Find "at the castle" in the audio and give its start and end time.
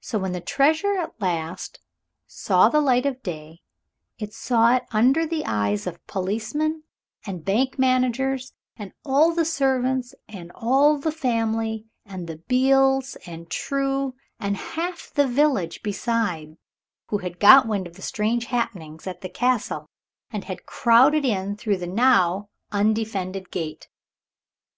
19.06-19.90